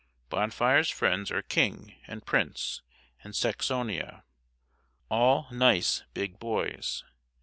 [0.29, 2.81] Bonfire's friends are King, and Prince,
[3.23, 4.23] and Saxonia,
[5.09, 7.03] all nice big boys.